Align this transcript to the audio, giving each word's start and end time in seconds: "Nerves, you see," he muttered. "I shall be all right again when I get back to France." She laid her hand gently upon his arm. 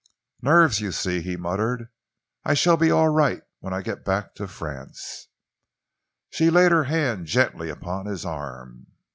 "Nerves, 0.41 0.81
you 0.81 0.91
see," 0.91 1.21
he 1.21 1.37
muttered. 1.37 1.89
"I 2.43 2.55
shall 2.55 2.75
be 2.75 2.89
all 2.89 3.09
right 3.09 3.37
again 3.37 3.45
when 3.59 3.71
I 3.71 3.83
get 3.83 4.03
back 4.03 4.33
to 4.33 4.47
France." 4.47 5.27
She 6.31 6.49
laid 6.49 6.71
her 6.71 6.85
hand 6.85 7.27
gently 7.27 7.69
upon 7.69 8.07
his 8.07 8.25
arm. 8.25 8.87